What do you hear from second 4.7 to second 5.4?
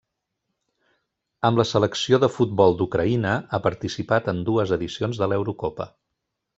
edicions de